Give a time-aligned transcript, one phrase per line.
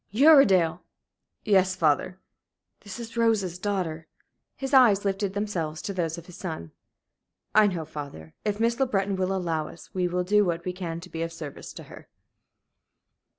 [0.15, 0.81] "Uredale!"
[1.45, 2.17] "Yes, father."
[2.79, 4.07] "This is Rose's daughter."
[4.55, 6.71] His eyes lifted themselves to those of his son.
[7.53, 8.33] "I know, father.
[8.43, 11.21] If Miss Le Breton will allow us, we will do what we can to be
[11.21, 12.09] of service to her."